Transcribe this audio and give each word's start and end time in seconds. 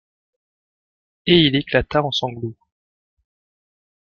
Et 1.27 1.37
il 1.41 1.55
éclata 1.55 2.01
en 2.03 2.09
sanglots. 2.11 2.57